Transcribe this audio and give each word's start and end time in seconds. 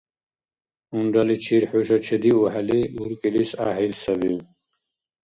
Унраличир 0.97 1.63
хӀуша 1.69 1.97
чедиухӀели, 2.05 2.81
уркӀилис 3.01 3.51
гӀяхӀил 3.59 3.93
саби. 4.01 4.29